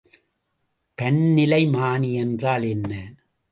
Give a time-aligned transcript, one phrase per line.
[0.97, 2.91] பன்னிலைமானி என்றால் என்ன?